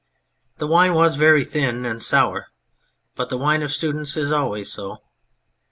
The 0.57 0.65
wine 0.65 0.95
was 0.95 1.13
very 1.13 1.43
thin 1.45 1.85
and 1.85 2.01
sour 2.01 2.47
but 3.13 3.29
the 3.29 3.37
wine 3.37 3.61
of 3.61 3.71
students 3.71 4.17
is 4.17 4.31
always 4.31 4.71
so. 4.73 5.03